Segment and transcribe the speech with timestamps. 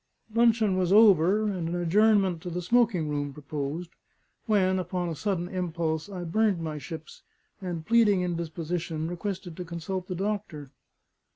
[0.33, 3.91] Luncheon was over, and an adjournment to the smoking room proposed,
[4.47, 7.21] when (upon a sudden impulse) I burned my ships,
[7.61, 10.71] and pleading indisposition, requested to consult the doctor.